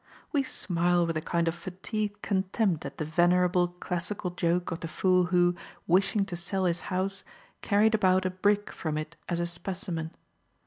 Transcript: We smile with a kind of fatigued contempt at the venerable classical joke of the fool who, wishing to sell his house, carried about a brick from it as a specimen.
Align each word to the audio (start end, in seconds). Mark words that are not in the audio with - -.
We 0.31 0.41
smile 0.41 1.05
with 1.05 1.15
a 1.15 1.21
kind 1.21 1.47
of 1.47 1.53
fatigued 1.53 2.23
contempt 2.23 2.87
at 2.87 2.97
the 2.97 3.05
venerable 3.05 3.67
classical 3.67 4.31
joke 4.31 4.71
of 4.71 4.79
the 4.79 4.87
fool 4.87 5.25
who, 5.25 5.55
wishing 5.85 6.25
to 6.25 6.35
sell 6.35 6.65
his 6.65 6.79
house, 6.89 7.23
carried 7.61 7.93
about 7.93 8.25
a 8.25 8.31
brick 8.31 8.71
from 8.73 8.97
it 8.97 9.15
as 9.29 9.39
a 9.39 9.45
specimen. 9.45 10.09